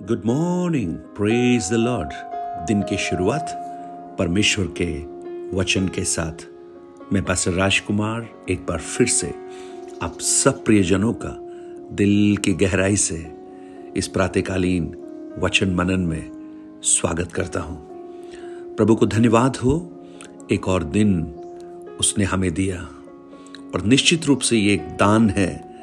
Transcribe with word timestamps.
Good 0.00 0.22
morning 0.26 0.94
praise 0.94 1.70
the 1.70 1.72
Lord 1.72 2.08
दिन 2.66 2.82
की 2.82 2.96
शुरुआत 2.96 3.50
परमेश्वर 4.18 4.66
के 4.80 4.86
वचन 5.56 5.88
के 5.88 6.04
साथ। 6.04 6.46
मैं 7.12 7.22
पास्टर 7.24 7.52
राजकुमार 7.52 8.28
एक 8.50 8.66
बार 8.66 8.78
फिर 8.78 9.06
से 9.06 9.34
आप 10.02 10.20
सब 10.20 10.64
प्रियजनों 10.64 11.12
का 11.12 11.36
दिल 11.96 12.36
की 12.36 12.52
गहराई 12.52 12.96
से 12.96 13.34
इस 13.96 14.08
प्रातकालीन 14.08 14.96
वचन 15.38 15.74
मनन 15.74 16.00
में 16.00 16.30
स्वागत 16.82 17.32
करता 17.32 17.60
हूँ। 17.60 17.78
प्रभु 18.76 18.96
को 18.96 19.06
धन्यवाद 19.06 19.56
हो, 19.56 20.04
एक 20.52 20.68
और 20.68 20.84
दिन 20.84 21.22
उसने 22.00 22.24
हमें 22.24 22.54
दिया। 22.54 22.88
और 23.74 23.82
निश्चित 23.84 24.24
रूप 24.24 24.40
से 24.40 24.56
ये 24.56 24.74
एक 24.74 24.88
दान 24.88 25.30
है 25.30 25.74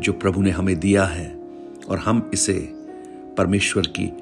जो 0.00 0.12
प्रभु 0.12 0.42
ने 0.42 0.50
हमें 0.50 0.80
दिया 0.80 1.04
है। 1.04 1.38
और 1.88 1.98
हम 1.98 2.30
इसे 2.34 2.83
परमेश्वर 3.38 3.86
की 3.86 4.12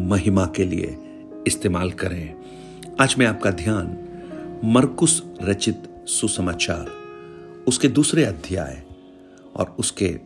महिमा 0.00 0.46
के 0.46 0.64
लिए 0.64 0.98
इस्तेमाल 1.46 1.90
करें। 1.90 2.34
आज 3.00 3.14
मैं 3.18 3.26
आपका 3.26 3.50
ध्यान 3.50 3.98
मरकुस 4.64 5.22
रचित 5.42 5.88
सुसमाचार, 6.06 6.86
उसके 7.68 7.88
दूसरे 7.88 8.24
अध्याय 8.24 8.82
और 9.56 9.76
उसके 9.78 10.18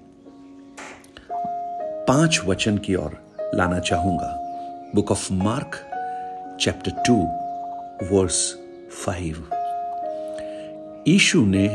पाँच 2.09 2.41
वचन 2.47 2.79
की 2.79 2.95
ओर 2.95 3.17
लाना 3.55 3.79
चाहूँगा। 3.79 4.41
Book 4.95 5.11
of 5.11 5.33
Mark, 5.33 5.71
chapter 6.61 6.91
two, 6.91 7.17
verse 8.17 8.59
five. 9.05 9.49
Ishu 11.09 11.47
ने 11.47 11.69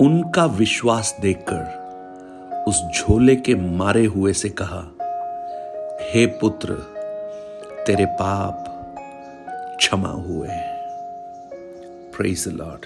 उनका 0.00 0.46
विश्वास 0.46 1.16
देखकर 1.20 1.78
उस 2.68 2.82
झोले 2.96 3.36
के 3.36 3.54
मारे 3.54 4.04
हुए 4.04 4.32
से 4.32 4.48
कहा 4.48 4.90
हे 6.00 6.26
पुत्र, 6.26 6.72
तेरे 7.86 8.06
पाप 8.06 8.64
क्षमा 9.78 10.08
हुए 10.08 10.48
प्रेज 12.16 12.44
लॉर्ड 12.48 12.84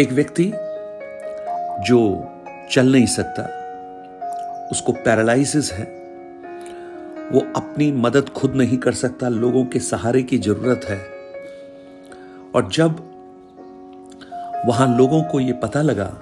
एक 0.00 0.12
व्यक्ति 0.12 0.52
जो 1.88 2.28
चल 2.70 2.92
नहीं 2.92 3.06
सकता, 3.06 3.42
उसको 4.72 4.92
पैरालाइसिस 4.92 5.72
है, 5.72 5.84
वो 7.32 7.40
अपनी 7.56 7.92
मदद 7.92 8.28
खुद 8.28 8.54
नहीं 8.54 8.78
कर 8.78 8.92
सकता, 8.92 9.28
लोगों 9.28 9.64
के 9.64 9.78
सहारे 9.78 10.22
की 10.22 10.38
ज़रूरत 10.38 10.80
है। 10.84 11.00
और 12.54 12.68
जब 12.72 13.12
वहाँ 14.66 14.98
लोगों 14.98 15.22
को 15.22 15.40
यह 15.40 15.54
पता 15.54 15.82
लगा 15.82 16.12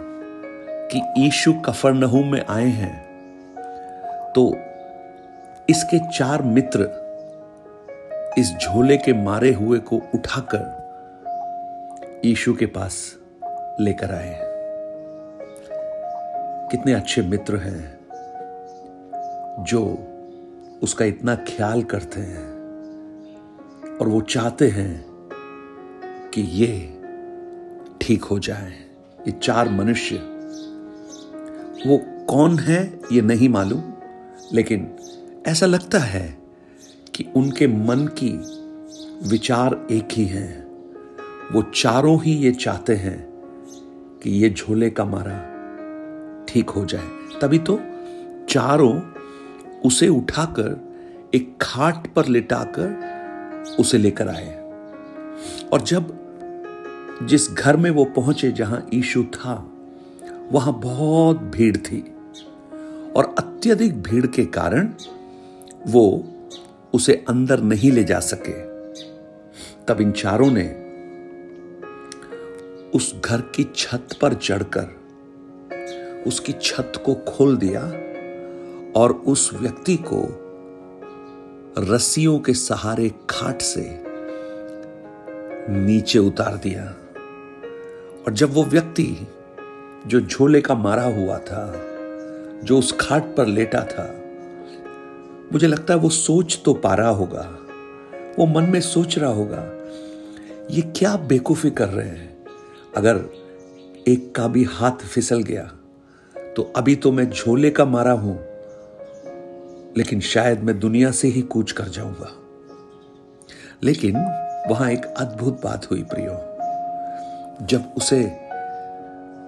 कि 0.92 1.26
ईशु 1.26 1.52
कफर 1.52 1.70
कफरनहूम 1.70 2.32
में 2.32 2.46
आए 2.46 2.68
हैं 2.68 3.10
तो 4.32 4.69
इसके 5.70 5.98
चार 6.18 6.42
मित्र 6.42 6.80
इस 8.38 8.50
झोले 8.50 8.96
के 8.96 9.12
मारे 9.12 9.52
हुए 9.52 9.78
को 9.78 9.96
उठाकर 10.14 10.80
ईशु 12.24 12.54
के 12.54 12.66
पास 12.66 13.16
लेकर 13.80 14.14
आए 14.14 14.40
कितने 16.70 16.92
अच्छे 16.92 17.22
मित्र 17.22 17.56
हैं 17.56 17.98
जो 19.64 20.06
उसका 20.82 21.04
इतना 21.04 21.34
ख्याल 21.34 21.82
करते 21.82 22.20
हैं 22.20 22.50
और 23.98 24.08
वो 24.08 24.20
चाहते 24.20 24.68
हैं 24.68 25.04
कि 26.34 26.40
ये 26.40 27.02
ठीक 28.02 28.24
हो 28.24 28.38
जाए। 28.38 28.72
ये 29.26 29.30
चार 29.30 29.68
मनुष्य, 29.68 30.16
वो 31.86 32.24
कौन 32.24 32.58
है 32.58 33.00
ये 33.12 33.20
नहीं 33.20 33.48
मालूम, 33.48 33.82
लेकिन 34.52 34.96
ऐसा 35.46 35.66
लगता 35.66 35.98
है 35.98 36.38
कि 37.14 37.26
उनके 37.36 37.66
मन 37.66 38.10
की 38.22 38.30
विचार 39.28 39.86
एक 39.90 40.08
ही 40.12 40.24
हैं। 40.24 40.64
वो 41.52 41.62
चारों 41.62 42.22
ही 42.22 42.32
ये 42.32 42.52
चाहते 42.52 42.94
हैं 42.94 43.26
कि 44.22 44.30
ये 44.30 44.50
झोले 44.50 44.90
का 44.90 45.04
मारा 45.04 45.36
ठीक 46.48 46.70
हो 46.70 46.84
जाए। 46.84 47.08
तभी 47.40 47.58
तो 47.58 47.80
चारों 48.48 49.00
उसे 49.84 50.08
उठाकर 50.08 50.94
एक 51.34 51.58
खाट 51.60 52.14
पर 52.14 52.26
लिटाकर 52.26 52.90
उसे 53.78 53.98
लेकर 53.98 54.28
आए। 54.28 54.54
और 55.72 55.80
जब 55.80 56.18
जिस 57.22 57.50
घर 57.50 57.76
में 57.76 57.90
वो 57.90 58.04
पहुँचे 58.04 58.52
जहाँ 58.52 58.86
ईशु 58.94 59.22
था, 59.22 59.72
वहाँ 60.52 60.80
बहुत 60.80 61.36
भीड़ 61.36 61.76
थी। 61.76 62.14
और 63.16 63.34
अत्यधिक 63.38 64.02
भीड़ 64.02 64.26
के 64.26 64.44
कारण 64.44 64.92
वो 65.86 66.24
उसे 66.94 67.24
अंदर 67.28 67.60
नहीं 67.60 67.92
ले 67.92 68.04
जा 68.04 68.20
सके। 68.20 68.70
तब 69.84 70.00
इन 70.00 70.12
चारों 70.12 70.50
ने 70.50 70.90
उस 72.94 73.20
घर 73.24 73.40
की 73.40 73.72
छत 73.76 74.08
पर 74.20 74.34
चढ़कर 74.34 75.00
उसकी 76.26 76.52
छत 76.52 76.92
को 77.06 77.14
खोल 77.14 77.56
दिया 77.56 77.82
और 79.00 79.12
उस 79.12 79.50
व्यक्ति 79.54 79.96
को 79.96 80.26
रस्सियों 81.78 82.38
के 82.38 82.54
सहारे 82.54 83.12
खाट 83.30 83.62
से 83.62 84.04
नीचे 85.72 86.18
उतार 86.18 86.56
दिया। 86.56 86.84
और 88.26 88.32
जब 88.32 88.54
वो 88.54 88.64
व्यक्ति 88.64 89.26
जो 90.06 90.20
झोले 90.20 90.60
का 90.60 90.74
मारा 90.74 91.02
हुआ 91.02 91.38
था, 91.38 91.82
जो 92.64 92.78
उस 92.78 92.96
खाट 93.00 93.22
पर 93.36 93.46
लेटा 93.46 93.84
था 93.84 94.19
मुझे 95.52 95.66
लगता 95.66 95.94
है 95.94 96.00
वो 96.00 96.08
सोच 96.08 96.60
तो 96.64 96.74
पा 96.74 96.94
रहा 96.94 97.08
होगा। 97.10 97.48
वो 98.38 98.46
मन 98.46 98.64
में 98.64 98.80
सोच 98.80 99.18
रहा 99.18 99.30
होगा, 99.30 99.62
ये 100.70 100.82
क्या 100.96 101.16
बेकूफी 101.28 101.70
कर 101.70 101.88
रहे 101.88 102.08
हैं? 102.08 102.36
अगर 102.96 103.24
एक 104.08 104.32
का 104.34 104.46
भी 104.48 104.64
हाथ 104.64 105.04
फिसल 105.04 105.42
गया 105.42 105.70
तो 106.56 106.62
अभी 106.76 106.94
तो 106.96 107.12
मैं 107.12 107.28
झोले 107.30 107.70
का 107.70 107.84
मारा 107.84 108.12
हूँ, 108.12 108.36
लेकिन 109.96 110.20
शायद 110.20 110.62
मैं 110.62 110.78
दुनिया 110.80 111.10
से 111.10 111.28
ही 111.28 111.42
कूच 111.42 111.72
कर 111.72 111.88
जाऊँगा। 111.88 112.30
लेकिन 113.82 114.16
वहाँ 114.70 114.90
एक 114.90 115.04
अद्भुत 115.06 115.60
बात 115.64 115.90
हुई 115.90 116.02
प्रियो। 116.04 117.66
जब 117.66 117.92
उसे 117.96 118.20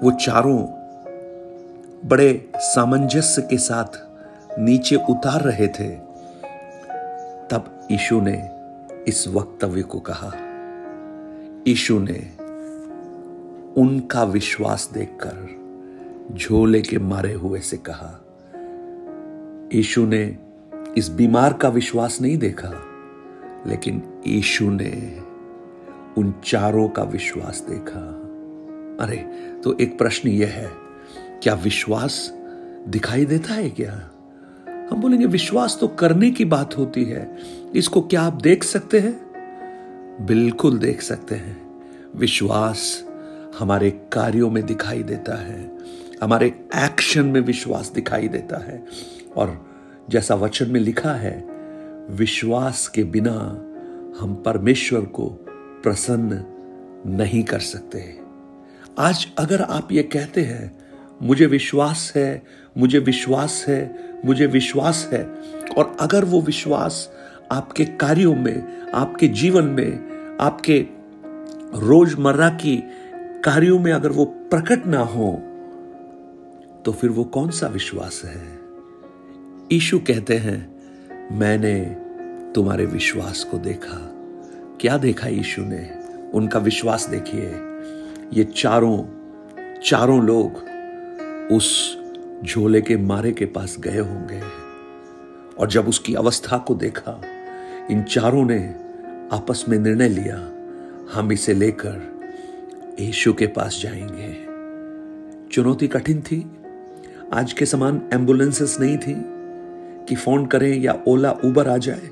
वो 0.02 0.10
चारों 0.20 0.58
बड़े 2.04 2.50
सामंजस्य 2.56 3.42
के 3.42 3.56
साथ 3.58 4.00
नीचे 4.58 4.96
उतार 4.96 5.40
रहे 5.40 5.68
थे। 5.68 5.88
तब 7.50 7.88
ईशु 7.92 8.20
ने 8.20 8.50
इस 9.08 9.28
वक्तव्य 9.28 9.82
को 9.82 10.00
कहा। 10.00 10.32
ईशु 11.66 11.98
ने 11.98 12.30
उनका 13.80 14.24
विश्वास 14.24 14.90
देखकर 14.94 16.36
झोले 16.36 16.82
के 16.82 16.98
मारे 16.98 17.32
हुए 17.32 17.60
से 17.60 17.76
कहा। 17.76 18.18
ईशु 19.74 20.06
ने 20.06 20.38
इस 20.98 21.08
बीमार 21.08 21.52
का 21.52 21.68
विश्वास 21.68 22.20
नहीं 22.20 22.38
देखा, 22.38 22.72
लेकिन 23.66 24.22
ईशु 24.26 24.70
ने 24.70 25.20
उन 26.18 26.34
चारों 26.44 26.88
का 26.88 27.02
विश्वास 27.02 27.66
देखा। 27.70 28.00
अरे 29.04 29.16
तो 29.64 29.78
एक 29.78 29.98
प्रश्न 29.98 30.28
यह 30.28 30.48
है, 30.48 30.70
क्या 31.42 31.54
विश्वास 31.54 32.32
दिखाई 32.88 33.24
देता 33.24 33.54
है 33.54 33.70
क्या? 33.70 34.08
हम 34.92 35.00
बोलेंगे, 35.00 35.26
विश्वास 35.26 35.78
तो 35.80 35.88
करने 35.88 36.30
की 36.30 36.44
बात 36.44 36.78
होती 36.78 37.04
है। 37.04 37.36
इसको 37.74 38.00
क्या 38.00 38.22
आप 38.22 38.32
देख 38.32 38.64
सकते 38.64 38.98
हैं? 38.98 39.20
बिल्कुल 40.26 40.78
देख 40.78 41.02
सकते 41.02 41.34
हैं। 41.34 41.82
विश्वास 42.16 43.04
हमारे 43.58 43.90
कार्यों 43.90 44.50
में 44.50 44.66
दिखाई 44.66 45.02
देता 45.02 45.34
है। 45.34 45.78
हमारे 46.22 46.46
एक्शन 46.76 47.26
में 47.26 47.40
विश्वास 47.40 47.92
दिखाई 47.94 48.28
देता 48.28 48.64
है। 48.64 48.86
और 49.36 49.66
जैसा 50.10 50.34
वचन 50.34 50.70
में 50.70 50.80
लिखा 50.80 51.12
है, 51.12 51.46
विश्वास 52.10 52.88
के 52.88 53.04
बिना 53.04 53.32
हम 54.20 54.42
परमेश्वर 54.46 55.00
को 55.00 55.26
प्रसन्न 55.82 56.44
नहीं 57.06 57.44
कर 57.44 57.58
सकते। 57.58 58.18
आज 58.98 59.28
अगर 59.38 59.62
आप 59.62 59.88
ये 59.92 60.02
कहते 60.02 60.40
हैं, 60.40 60.78
मुझे 61.22 61.46
विश्वास 61.46 62.12
है 62.16 62.42
मुझे 62.78 62.98
विश्वास 62.98 63.64
है, 63.68 63.94
मुझे 64.24 64.46
विश्वास 64.46 65.08
है। 65.12 65.24
और 65.78 65.96
अगर 66.00 66.24
वो 66.24 66.40
विश्वास 66.40 67.10
आपके 67.52 67.84
कार्यों 67.84 68.34
में, 68.34 68.90
आपके 68.94 69.28
जीवन 69.28 69.64
में, 69.64 70.08
आपके 70.40 70.86
रोज़मर्रा 71.74 72.48
की 72.48 72.76
कार्यों 73.44 73.78
में 73.78 73.92
अगर 73.92 74.08
वो 74.08 74.24
प्रकट 74.24 74.86
ना 74.86 75.00
हो 75.00 75.42
तो 76.84 76.92
फिर 76.92 77.10
वो 77.10 77.24
कौन 77.24 77.50
सा 77.50 77.66
विश्वास 77.66 78.22
है? 78.24 78.42
ईशु 79.72 79.98
कहते 79.98 80.36
हैं, 80.36 80.82
मैंने 81.32 81.80
तुम्हारे 82.54 82.86
विश्वास 82.86 83.44
को 83.44 83.58
देखा। 83.58 83.98
क्या 84.80 84.96
देखा 84.96 85.28
ईशु 85.28 85.62
ने? 85.62 85.90
उनका 86.34 86.58
विश्वास 86.58 87.08
देखिए। 87.08 87.54
ये 88.32 88.44
चारों 88.44 89.04
चारों 89.80 90.22
लोग 90.24 90.56
उस 91.52 92.01
झोले 92.44 92.80
के 92.80 92.96
मारे 92.96 93.32
के 93.32 93.44
पास 93.44 93.76
गए 93.78 93.98
होंगे। 93.98 94.40
और 95.58 95.68
जब 95.68 95.88
उसकी 95.88 96.14
अवस्था 96.14 96.58
को 96.58 96.74
देखा, 96.74 97.22
इन 97.90 98.02
चारों 98.02 98.44
ने 98.44 98.74
आपस 99.32 99.64
में 99.68 99.78
निर्णय 99.78 100.08
लिया, 100.08 100.50
हम 101.12 101.32
इसे 101.32 101.54
लेकर 101.54 102.20
यीशु 103.00 103.32
के 103.32 103.46
पास 103.46 103.80
जाएँगे। 103.82 104.32
चुनौती 105.52 105.88
कठिन 105.88 106.20
थी। 106.20 106.50
आज 107.32 107.52
के 107.52 107.66
समान 107.66 108.02
एम्बुलेंसेस 108.12 108.76
नहीं 108.80 108.98
थी 108.98 109.14
कि 110.08 110.14
फ़ोन 110.14 110.46
करें 110.46 110.80
या 110.80 111.02
ओला, 111.08 111.32
उबर 111.32 111.68
आ 111.68 111.76
जाए। 111.76 112.10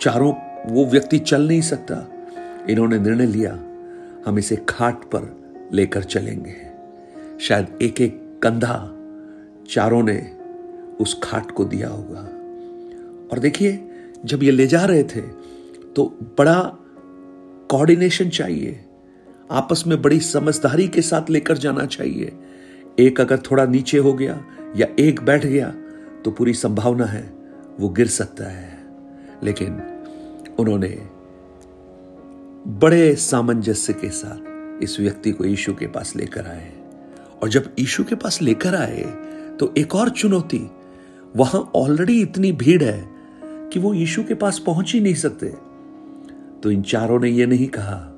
चारों, 0.00 0.34
वो 0.66 0.86
व्यक्ति 0.86 1.18
चल 1.18 1.48
नहीं 1.48 1.60
सकता। 1.60 2.12
इन्होंने 2.70 2.98
निर्णय 2.98 3.26
लिया, 3.26 3.52
हम 4.26 4.38
इसे 4.38 4.56
खाट 4.68 5.04
पर 5.04 5.36
लेकर 5.72 6.02
चलेंगे। 6.02 6.56
शायद 7.40 7.78
एक 7.82 8.00
एक 8.00 8.21
कंधा 8.42 8.88
चारों 9.70 10.02
ने 10.02 10.36
उस 11.00 11.20
खाट 11.22 11.50
को 11.50 11.64
दिया 11.64 11.88
होगा। 11.88 12.20
और 13.32 13.38
देखिए, 13.38 13.88
जब 14.24 14.42
ये 14.42 14.50
ले 14.50 14.66
जा 14.66 14.84
रहे 14.84 15.02
थे 15.02 15.20
तो 15.96 16.18
बड़ा 16.38 16.76
कोऑर्डिनेशन 17.70 18.28
चाहिए। 18.28 18.84
आपस 19.50 19.84
में 19.86 20.02
बड़ी 20.02 20.20
समझदारी 20.20 20.88
के 20.88 21.02
साथ 21.02 21.30
लेकर 21.30 21.58
जाना 21.58 21.86
चाहिए। 21.86 22.32
एक 22.98 23.20
अगर 23.20 23.38
थोड़ा 23.38 23.64
नीचे 23.66 23.98
हो 23.98 24.12
गया 24.12 24.44
या 24.76 24.86
एक 24.98 25.22
बैठ 25.22 25.46
गया 25.46 25.74
तो 26.24 26.30
पूरी 26.30 26.54
संभावना 26.54 27.04
है 27.04 27.32
वो 27.80 27.88
गिर 27.88 28.06
सकता 28.06 28.44
है। 28.44 28.78
लेकिन 29.42 29.82
उन्होंने 30.58 31.08
बड़े 32.66 33.14
सामंजस्य 33.14 33.92
के 33.92 34.10
साथ 34.10 34.82
इस 34.82 35.00
व्यक्ति 35.00 35.32
को 35.32 35.44
यीशु 35.44 35.74
के 35.74 35.86
पास 35.86 36.16
लेकर 36.16 36.46
आए। 36.46 36.81
और 37.42 37.48
जब 37.48 37.74
यीशु 37.78 38.04
के 38.04 38.14
पास 38.14 38.42
लेकर 38.42 38.74
आए 38.74 39.02
तो 39.60 39.74
एक 39.78 39.94
और 39.94 40.08
चुनौती, 40.08 40.70
वहाँ 41.36 41.72
ऑलरेडी 41.74 42.22
इतनी 42.22 42.52
भीड़ 42.52 42.84
है 42.84 43.08
कि 43.44 43.80
वो 43.80 43.94
यीशु 43.94 44.24
के 44.24 44.34
पास 44.34 44.58
पहुँच 44.58 44.92
ही 44.92 45.00
नहीं 45.00 45.14
सकते। 45.14 45.46
तो 46.62 46.70
इन 46.70 46.82
चारों 46.82 47.20
ने 47.20 47.28
यह 47.28 47.46
नहीं 47.46 47.66
कहा, 47.66 48.08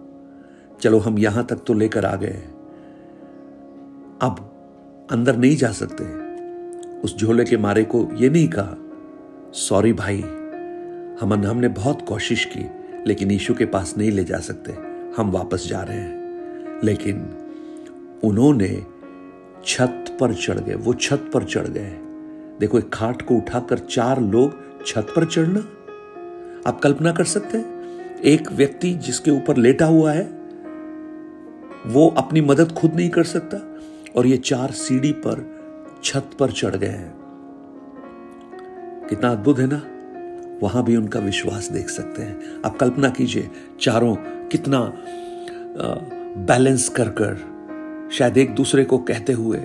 चलो 0.81 0.99
हम 0.99 1.19
यहाँ 1.19 1.47
तक 1.47 1.57
तो 1.57 1.75
लेकर 1.75 2.05
आ 2.05 2.17
गए। 2.17 2.43
अब 4.23 4.51
अंदर 5.11 5.37
नहीं 5.37 5.57
जा 5.57 5.73
सकते। 5.73 6.05
उस 7.01 7.19
झोले 7.19 7.45
के 7.45 7.57
मारे 7.57 7.85
को 7.85 8.09
यह 8.15 8.31
नहीं 8.31 8.49
कहा, 8.49 8.77
सॉरी 9.53 9.93
भाई, 9.93 10.21
हम 11.21 11.45
हमने 11.47 11.69
बहुत 11.69 12.07
कोशिश 12.09 12.45
की, 12.45 12.67
लेकिन 13.07 13.31
यीशु 13.31 13.55
के 13.55 13.65
पास 13.67 13.95
नहीं 13.99 14.11
ले 14.11 14.25
जा 14.25 14.39
सकते। 14.39 14.73
हम 15.17 15.31
वापस 15.31 15.67
जा 15.69 15.83
रहे 15.83 15.97
हैं। 15.97 16.25
लेकिन 16.85 17.17
उन्होंने 18.25 18.94
छत 19.67 20.17
पर 20.21 20.35
चढ़ 20.35 20.59
गए, 20.59 20.75
वो 20.75 20.95
छत 20.95 21.31
पर 21.35 21.45
चढ़ 21.45 21.67
गए। 21.69 21.91
देखो, 22.61 22.79
एक 22.79 22.91
खाट 22.95 23.23
को 23.23 23.35
उठाकर 23.35 23.79
चार 23.79 24.21
लोग 24.21 24.85
छत 24.87 25.07
पर 25.17 25.25
चढ़ना। 25.25 25.61
आप 26.67 26.81
कल्पना 26.81 27.13
कर 27.13 27.25
सकते 27.25 27.59
हैं, 27.59 28.21
एक 28.21 28.53
व्यक्ति 28.53 28.93
जिसके 28.95 29.31
ऊपर 29.31 29.57
लेटा 29.57 29.87
हुआ 29.87 30.13
है, 30.13 30.25
वो 31.87 32.09
अपनी 32.19 32.41
मदद 32.41 32.73
खुद 32.73 32.95
नहीं 32.95 33.09
कर 33.11 33.25
सकता 33.25 33.59
और 34.17 34.27
ये 34.27 34.37
चार 34.37 34.71
सीढ़ी 34.71 35.13
पर 35.13 35.43
छत 36.05 36.31
पर 36.39 36.51
चढ़ 36.51 36.77
गए 36.77 36.87
हैं। 36.87 37.15
कितना 39.11 39.31
अद्भुत 39.31 39.59
है 39.59 39.67
ना? 39.67 39.83
वहाँ 40.63 40.85
भी 40.85 40.97
उनका 40.97 41.21
विश्वास 41.21 41.69
देख 41.73 41.89
सकते 41.89 42.23
हैं। 42.23 42.63
आप 42.67 42.77
कल्पना 42.77 43.09
कीजिए, 43.09 43.51
चारों 43.81 44.15
कितना 44.49 44.81
बैलेंस 46.39 46.89
कर 46.89 47.09
कर 47.09 47.54
शायद 48.19 48.39
एक 48.39 48.55
दूसरे 48.55 48.85
को 48.85 48.99
कहते 48.99 49.33
हुए 49.33 49.59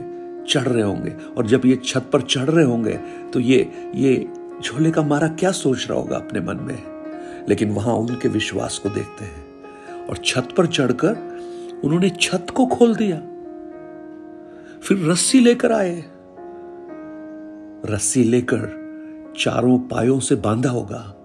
चढ़ 0.49 0.61
रहे 0.61 0.83
होंगे। 0.83 1.15
और 1.37 1.47
जब 1.47 1.61
ये 1.65 1.75
छत 1.75 2.09
पर 2.13 2.21
चढ़ 2.21 2.49
रहे 2.49 2.65
होंगे 2.65 2.93
तो 3.33 3.39
ये 3.39 3.71
ये 3.95 4.33
झोले 4.63 4.91
का 4.91 5.01
मारा 5.01 5.27
क्या 5.27 5.51
सोच 5.51 5.87
रहा 5.89 5.99
होगा 5.99 6.15
अपने 6.15 6.39
मन 6.39 6.55
में? 6.55 6.83
लेकिन 7.49 7.71
वहाँ 7.71 7.93
उनके 7.93 8.29
विश्वास 8.29 8.77
को 8.77 8.89
देखते 8.89 9.25
हैं। 9.25 9.45
और 10.07 10.17
छत 10.17 10.47
पर 10.57 10.65
चढ़कर 10.65 11.11
उन्होंने 11.83 12.09
छत 12.09 12.45
को 12.55 12.65
खोल 12.65 12.95
दिया। 12.95 13.17
फिर 14.79 15.11
रस्सी 15.11 15.39
लेकर 15.39 15.71
आए। 15.71 16.03
रस्सी 17.85 18.23
लेकर 18.23 18.79
चारों 19.37 19.79
पायों 19.79 20.19
से 20.19 20.35
बांधा 20.35 20.69
होगा 20.69 21.15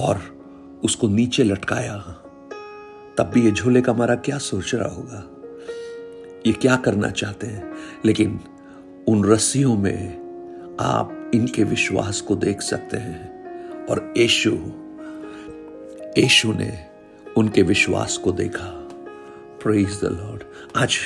और 0.00 0.20
उसको 0.84 1.08
नीचे 1.08 1.44
लटकाया। 1.44 1.98
तब 3.18 3.30
भी 3.34 3.42
ये 3.42 3.50
झोले 3.50 3.80
का 3.80 3.92
मारा 3.92 4.14
क्या 4.14 4.38
सोच 4.38 4.74
रहा 4.74 4.88
होगा? 4.88 5.33
ये 6.46 6.52
क्या 6.52 6.76
करना 6.76 7.10
चाहते 7.10 7.46
हैं? 7.46 7.74
लेकिन 8.04 8.40
उन 9.08 9.24
रस्सियों 9.24 9.76
में 9.76 10.16
आप 10.80 11.30
इनके 11.34 11.64
विश्वास 11.64 12.20
को 12.20 12.36
देख 12.36 12.62
सकते 12.62 12.96
हैं। 12.96 13.50
और 13.86 14.14
यशु 14.16 14.58
यशु 16.18 16.52
ने 16.52 16.86
उनके 17.36 17.62
विश्वास 17.62 18.16
को 18.16 18.32
देखा। 18.32 18.88
प्रेज 19.62 20.00
द 20.00 20.04
लॉर्ड 20.04 20.42
आज 20.76 20.96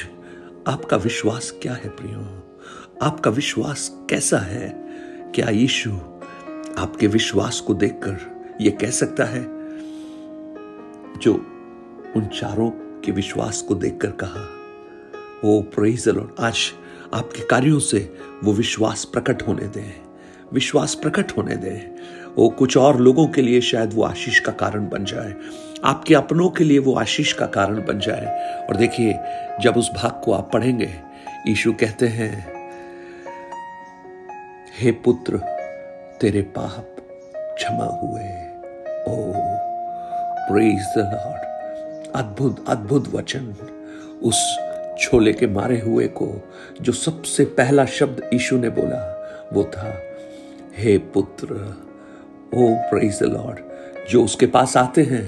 आपका 0.69 0.96
विश्वास 0.96 1.55
क्या 1.62 1.73
है 1.73 1.88
प्रियो? 1.88 2.49
आपका 3.02 3.31
विश्वास 3.31 3.91
कैसा 4.11 4.38
है? 4.38 4.69
क्या 5.34 5.50
यीशु 5.50 5.93
आपके 6.79 7.06
विश्वास 7.06 7.61
को 7.61 7.75
देखकर 7.75 8.46
यह 8.61 8.79
कह 8.81 8.91
सकता 8.91 9.25
है? 9.25 9.43
जो 11.19 11.34
उन 12.17 12.26
चारों 12.26 12.70
के 13.00 13.12
विश्वास 13.12 13.62
को 13.62 13.75
देखकर 13.75 14.11
कहा 14.11 14.57
ओ 15.44 15.61
प्रेज 15.61 16.08
आज 16.40 16.58
आपके 17.14 17.46
कार्यों 17.46 17.79
से 17.79 18.14
वो 18.44 18.52
विश्वास 18.52 19.05
प्रकट 19.05 19.43
होने 19.43 19.64
दें। 19.64 20.02
विश्वास 20.52 20.94
प्रकट 20.94 21.32
होने 21.37 21.56
दें। 21.56 21.96
वो 22.37 22.49
कुछ 22.49 22.76
और 22.76 23.00
लोगों 23.00 23.26
के 23.26 23.43
लिए 23.43 23.61
शायद 23.61 23.94
वो 23.94 24.02
आशीष 24.02 24.40
का 24.40 24.52
कारण 24.52 24.88
बन 24.88 25.05
जाए। 25.05 25.35
आपके 25.85 26.14
अपनों 26.14 26.49
के 26.50 26.64
लिए 26.64 26.79
वो 26.79 26.94
आशीष 26.94 27.32
का 27.32 27.46
कारण 27.46 27.87
बन 27.87 27.99
जाए। 27.99 28.26
और 28.67 28.76
देखिए, 28.76 29.19
जब 29.61 29.76
उस 29.76 29.90
भाग 29.90 30.23
को 30.25 30.32
आप 30.32 30.50
पढ़ेंगे, 30.52 30.90
यीशु 31.46 31.73
कहते 31.73 32.06
हैं, 32.06 32.52
हे 34.81 34.91
पुत्र, 34.91 35.38
तेरे 36.20 36.43
पाप 36.43 36.96
क्षमा 37.58 37.84
हुए। 37.84 38.49
ओ 39.08 39.32
प्रेज 40.52 40.82
द 40.82 40.99
लॉर्ड 40.99 41.43
अद्भुत 42.17 42.64
अद्भुत 42.69 43.14
वचन 43.14 43.55
उस 44.23 44.68
छोले 44.99 45.33
के 45.33 45.47
मारे 45.47 45.81
हुए 45.81 46.06
को 46.06 46.29
जो 46.83 46.93
सबसे 46.93 47.45
पहला 47.45 47.85
शब्द 47.87 48.23
यीशु 48.33 48.56
ने 48.59 48.69
बोला, 48.69 49.49
वो 49.53 49.65
था, 49.65 49.95
हे 50.77 50.99
पुत्र, 50.99 51.55
ओ 52.55 52.69
प्रेज 52.91 53.19
द 53.20 53.22
लॉर्ड 53.22 53.58
जो 54.11 54.25
उसके 54.25 54.46
पास 54.46 54.77
आते 54.77 55.03
हैं, 55.03 55.25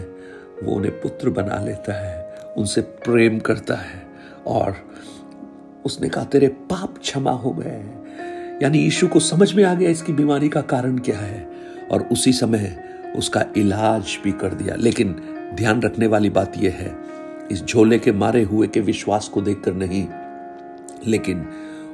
वो 0.63 0.75
उन्हें 0.75 1.01
पुत्र 1.01 1.31
बना 1.31 1.59
लेता 1.65 1.93
है, 1.93 2.45
उनसे 2.59 2.81
प्रेम 2.81 3.39
करता 3.39 3.75
है, 3.75 4.03
और 4.47 4.77
उसने 5.85 6.09
कहा, 6.09 6.25
तेरे 6.25 6.49
पाप 6.49 6.99
क्षमा 6.99 7.31
हो 7.31 7.51
गए 7.51 7.83
यानी 8.63 8.79
यीशु 8.79 9.09
को 9.09 9.21
समझ 9.21 9.53
में 9.55 9.65
आ 9.65 9.75
गया 9.75 9.91
इसकी 9.91 10.13
बीमारी 10.13 10.49
का 10.49 10.61
कारण 10.61 10.99
क्या 10.99 11.19
है, 11.19 11.49
और 11.91 12.03
उसी 12.03 12.33
समय 12.33 12.77
उसका 13.17 13.45
इलाज 13.57 14.19
भी 14.25 14.33
कर 14.33 14.55
दिया। 14.55 14.75
लेकिन 14.75 15.13
ध्यान 15.55 15.83
रखने 15.83 16.07
वाली 16.07 16.31
बात 16.31 16.59
यह 16.59 16.73
है 16.73 17.10
इस 17.51 17.65
झोले 17.65 17.99
के 17.99 18.13
मारे 18.13 18.43
हुए 18.43 18.67
के 18.67 18.81
विश्वास 18.81 19.29
को 19.29 19.41
देखकर 19.41 19.73
नहीं, 19.75 20.09
लेकिन 21.07 21.49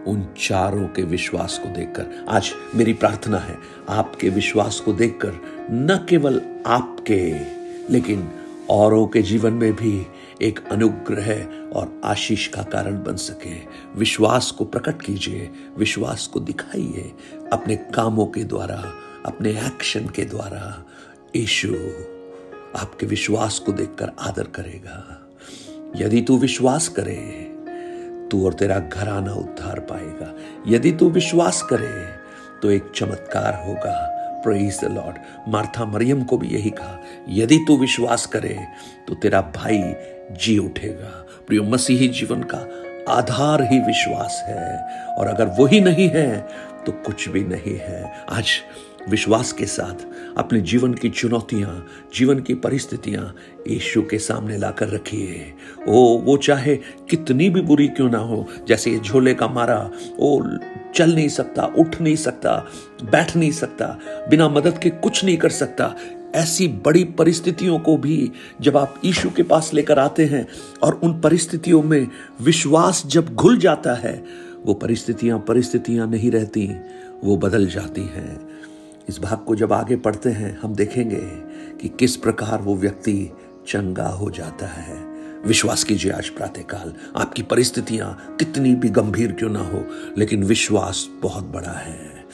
उन 0.07 0.35
चारों 0.39 0.89
के 0.89 1.03
विश्वास 1.03 1.59
को 1.59 1.69
देखकर, 1.69 2.27
आज 2.29 2.53
मेरी 2.75 2.93
प्रार्थना 2.93 3.39
है, 3.39 3.59
आपके 3.89 4.29
विश्वास 4.29 4.81
को 4.81 4.93
देखकर, 4.93 5.33
न 5.71 6.07
केवल 6.09 6.43
आपके, 6.67 7.39
लेकिन 7.93 8.31
औरों 8.71 9.07
के 9.07 9.23
जीवन 9.23 9.53
में 9.53 9.73
भी 9.73 10.07
एक 10.43 10.61
अनुग्रह 10.69 11.45
और 11.73 12.01
आशीष 12.05 12.49
का 12.49 12.63
कारण 12.63 13.03
बन 13.03 13.17
सके। 13.17 13.55
विश्वास 13.99 14.51
को 14.51 14.65
प्रकट 14.65 15.03
कीजिए, 15.03 15.51
विश्वास 15.79 16.27
को 16.27 16.41
दिखाइए, 16.41 17.13
अपने 17.53 17.77
कामों 17.77 18.27
के 18.27 18.45
द्वारा, 18.45 18.93
अपने 19.27 19.51
एक्शन 19.51 20.09
के 20.09 20.25
द्वारा। 20.25 20.85
यीशु 21.37 21.75
आपके 22.79 23.07
विश्वास 23.07 23.59
को 23.59 23.73
देखकर 23.73 24.13
आदर 24.21 24.43
करेगा। 24.43 25.26
यदि 25.97 26.21
तू 26.21 26.37
विश्वास 26.39 26.89
करे, 26.89 27.17
तू 28.31 28.45
और 28.47 28.55
तेरा 28.55 28.79
घराना 28.79 29.33
उद्धार 29.35 29.81
पाएगा। 29.81 30.33
यदि 30.69 30.93
तू 30.93 31.09
विश्वास 31.11 31.63
करे 31.63 31.95
तो 32.63 32.71
एक 32.71 32.91
चमत्कार 32.95 33.55
होगा। 33.67 33.95
Praise 34.45 34.81
the 34.81 34.91
Lord 34.93 35.17
Martha 35.49 35.85
Mariam 35.85 36.23
को 36.23 36.37
भी 36.39 36.49
यही 36.49 36.71
कहा, 36.71 36.99
यदि 37.29 37.59
तू 37.59 37.77
विश्वास 37.77 38.27
करे 38.27 38.59
तो 39.09 39.15
तेरा 39.15 39.41
भाई 39.57 39.83
जी 40.35 40.59
उठेगा। 40.59 41.11
प्रियो, 41.47 41.63
मसीही 41.65 42.09
जीवन 42.11 42.43
का 42.45 42.59
आधार 43.09 43.63
ही 43.63 43.79
विश्वास 43.79 44.43
है, 44.47 45.15
और 45.15 45.27
अगर 45.27 45.55
वही 45.59 45.81
नहीं 45.81 46.09
है 46.09 46.39
तो 46.87 46.93
कुछ 47.07 47.29
भी 47.29 47.45
नहीं 47.45 47.77
है। 47.79 48.05
आज 48.31 48.51
विश्वास 49.09 49.53
के 49.53 49.67
साथ 49.67 50.07
अपने 50.37 50.61
जीवन 50.61 50.95
की 50.95 51.09
चुनौतियाँ, 51.09 51.87
जीवन 52.15 52.41
की 52.41 52.55
परिस्थितियाँ 52.55 53.35
यीशु 53.69 54.03
के 54.03 54.19
सामने 54.19 54.59
लाकर 54.59 54.89
रखिए। 54.89 55.55
ओ, 55.89 56.19
वो 56.19 56.37
चाहे 56.37 56.77
कितनी 57.11 57.51
भी 57.51 57.61
बुरी 57.61 57.89
क्यों 57.89 58.11
ना 58.11 58.19
हो, 58.19 58.47
जैसे 58.69 58.91
ये 58.91 58.99
झोले 58.99 59.35
का 59.35 59.49
मारा, 59.49 59.91
ओ, 60.19 60.43
चल 60.95 61.15
नहीं 61.15 61.29
सकता, 61.29 61.63
उठ 61.79 62.01
नहीं 62.01 62.17
सकता, 62.17 62.67
बैठ 63.05 63.37
नहीं 63.37 63.51
सकता, 63.51 63.99
बिना 64.31 64.49
मदद 64.49 64.79
के 64.79 64.91
कुछ 64.91 65.25
नहीं 65.25 65.37
कर 65.37 65.49
सकता, 65.49 65.95
ऐसी 66.35 66.69
बड़ी 66.69 67.05
परिस्थितियों 67.05 67.79
को 67.79 67.97
भी 67.97 68.33
जब 68.61 68.77
आप 68.77 69.01
यीशु 69.05 69.31
के 69.31 69.43
पास 69.43 69.71
लेकर 69.75 69.99
आते 69.99 70.25
हैं 70.25 70.49
और 70.83 70.95
उन 70.95 71.21
परिस्थितियों 71.21 71.83
में 71.83 72.09
विश्वास 72.41 73.03
जब 73.07 73.35
घुल 73.35 73.59
जाता 73.59 73.95
है, 73.95 74.25
वो 74.65 74.75
परिस्थितियाँ 74.75 75.39
परिस्थितियाँ 75.39 76.07
नहीं 76.07 76.31
रहती, 76.31 76.71
वो 77.25 77.37
बदल 77.37 77.67
जाती 77.67 78.01
हैं। 78.01 78.57
इस 79.09 79.21
भाग 79.21 79.39
को 79.39 79.57
जब 79.57 79.73
आगे 79.73 79.97
पढ़ते 79.97 80.31
हैं, 80.31 80.61
हम 80.61 80.75
देखेंगे 80.75 81.21
कि 81.81 81.89
किस 81.89 82.17
प्रकार 82.17 82.63
वो 82.63 82.77
व्यक्ति 82.77 83.31
चंगा 83.67 84.09
हो 84.09 84.31
जाता 84.31 84.67
है। 84.67 85.07
विश्वास 85.47 85.85
कीजिए 85.85 86.13
आज 86.13 86.29
प्रातःकाल, 86.29 86.95
आपकी 87.17 87.43
परिस्थितियाँ 87.43 88.37
कितनी 88.39 88.75
भी 88.75 88.89
गंभीर 88.89 89.33
क्यों 89.33 89.51
ना 89.51 89.61
हो, 89.61 89.85
लेकिन 90.19 90.45
विश्वास 90.45 91.09
बहुत 91.23 91.45
बड़ा 91.45 91.73
है। 91.73 92.27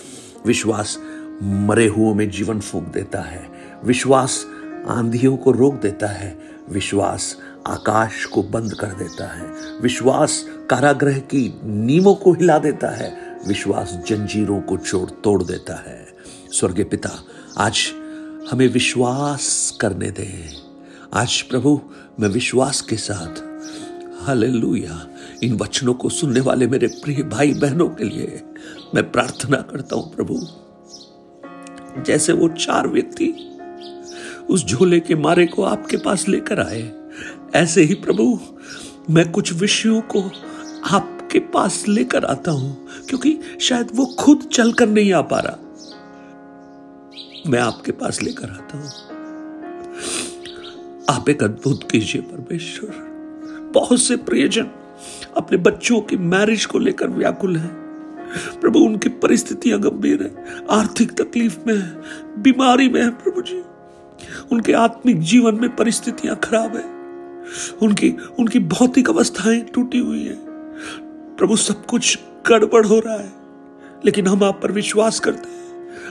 विश्वास 0.46 0.98
मरे 1.42 1.86
हुओं 1.86 2.14
में 2.14 2.30
जीवन 2.30 2.60
फूक 2.60 2.84
देता 2.84 3.20
है। 3.20 3.50
विश्वास 3.84 4.46
आंधियों 4.88 5.36
को 5.36 5.50
रोक 5.50 5.74
देता 5.74 6.06
है। 6.06 6.38
विश्वास 6.70 7.36
आकाश 7.66 8.24
को 8.24 8.42
बंद 8.42 8.74
कर 8.74 8.86
देता 8.86 9.26
है। 9.26 9.46
विश्वास 9.82 10.46
कारागृह 10.70 11.18
की 11.18 11.60
नीमों 11.64 12.14
को 12.14 12.32
हिला 12.32 12.58
देता 12.58 12.88
है। 12.88 13.38
विश्वास 13.48 14.00
जंजीरों 14.06 14.60
को 14.60 14.76
छोड़, 14.76 15.10
तोड़ 15.10 15.42
देता 15.42 15.74
है। 15.74 16.11
स्वर्गीय 16.52 16.84
पिता, 16.84 17.10
आज 17.58 17.78
हमें 18.50 18.66
विश्वास 18.68 19.78
करने 19.80 20.10
दे। 20.10 20.26
आज 21.14 21.40
प्रभु, 21.42 21.80
मैं 22.20 22.28
विश्वास 22.28 22.80
के 22.80 22.96
साथ, 22.96 23.40
हालेलुया, 24.22 25.08
इन 25.42 25.56
वचनों 25.56 25.94
को 25.94 26.08
सुनने 26.08 26.40
वाले 26.40 26.66
मेरे 26.66 26.86
प्रिय 27.04 27.22
भाई 27.22 27.54
बहनों 27.54 27.88
के 27.88 28.04
लिए 28.04 28.42
मैं 28.94 29.10
प्रार्थना 29.12 29.56
करता 29.70 29.96
हूँ, 29.96 30.14
प्रभु। 30.14 30.38
जैसे 32.02 32.32
वो 32.32 32.48
चार 32.48 32.88
व्यक्ति 32.88 33.32
उस 34.50 34.66
झोले 34.66 35.00
के 35.00 35.14
मारे 35.14 35.46
को 35.46 35.62
आपके 35.62 35.96
पास 35.96 36.28
लेकर 36.28 36.60
आए, 36.60 36.92
ऐसे 37.54 37.82
ही 37.82 37.94
प्रभु, 37.94 38.38
मैं 39.10 39.30
कुछ 39.32 39.52
विषयों 39.52 40.00
को 40.00 40.22
आपके 40.90 41.38
पास 41.38 41.84
लेकर 41.88 42.24
आता 42.24 42.50
हूँ, 42.50 42.88
क्योंकि 43.08 43.38
शायद 43.60 43.88
वो 43.94 44.06
खुद 44.18 44.48
चलकर 44.52 44.88
नहीं 44.88 45.12
आ 45.12 45.20
पा 45.22 45.40
रहा। 45.40 45.58
मैं 47.46 47.58
आपके 47.58 47.92
पास 47.92 48.22
लेकर 48.22 48.50
आता 48.50 48.78
हूँ। 48.78 48.90
आप 51.10 51.28
एक 51.28 51.42
अद्भुत 51.42 51.90
कीजिए 51.90 52.22
परमेश्वर। 52.22 52.90
बहुत 53.74 54.02
से 54.02 54.16
प्रियजन 54.16 54.66
अपने 55.36 55.58
बच्चों 55.58 56.00
की 56.00 56.16
मैरिज 56.16 56.64
को 56.64 56.78
लेकर 56.78 57.08
व्याकुल 57.08 57.56
हैं। 57.56 57.74
प्रभु, 58.60 58.78
उनकी 58.78 59.08
परिस्थितियाँ 59.08 59.80
गंभीर 59.80 60.22
है, 60.22 60.44
आर्थिक 60.70 61.12
तकलीफ़ 61.12 61.58
में 61.66 61.74
है, 61.74 62.02
बीमारी 62.38 62.88
में 62.88 63.02
है 63.02 63.10
प्रभु 63.10 63.42
जी। 63.42 63.62
उनके 64.52 64.72
आत्मिक 64.72 65.20
जीवन 65.20 65.54
में 65.54 65.76
परिस्थितियाँ 65.76 66.36
खराब 66.36 66.76
है। 66.76 66.84
उनकी 67.82 68.16
उनकी 68.38 68.58
भौतिक 68.58 69.10
अवस्थाएँ 69.10 69.60
टूटी 69.60 69.98
हुई 69.98 70.24
है। 70.24 70.36
प्रभु, 71.36 71.56
सब 71.56 71.86
कुछ 71.86 72.18
गड़बड़ 72.48 72.86
हो 72.86 72.98
रहा 72.98 73.18
है। 73.18 73.32
लेकिन 74.04 74.26
हम 74.26 74.44
आप 74.44 74.60
पर 74.62 74.72
विश्वास 74.72 75.20
करते 75.20 75.51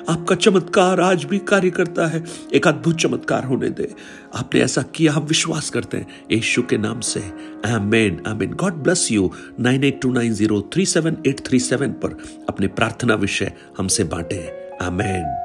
आपका 0.10 0.36
चमत्कार 0.36 1.00
आज 1.00 1.24
भी 1.24 1.38
कार्य 1.38 1.70
करता 1.70 2.08
है। 2.08 2.24
एक 2.53 2.67
अद्भुत 2.67 2.98
चमत्कार 2.98 3.43
होने 3.43 3.70
दे। 3.70 3.93
आपने 4.36 4.60
ऐसा 4.62 4.81
किया, 4.81 5.13
हम 5.13 5.24
विश्वास 5.24 5.70
करते 5.70 5.98
हैं। 5.98 6.08
यीशु 6.31 6.63
के 6.63 6.77
नाम 6.77 7.00
से। 7.00 7.24
Amen 7.65 8.22
amen. 8.27 8.51
God 8.51 8.74
bless 8.74 9.12
you. 9.12 9.31
Nine 9.60 9.84
eight 9.84 10.01
two 10.01 10.12
nine 10.12 10.34
zero 10.34 10.70
three 10.74 10.86
seven 10.86 11.17
eight 11.27 11.39
three 11.48 11.60
seven 11.60 11.89
पर 11.89 12.17
अपने 12.50 12.67
प्रार्थना 12.67 13.15
विषय 13.15 13.51
हमसे 13.77 14.03
बांटे। 14.03 14.70
आमेन। 14.81 15.38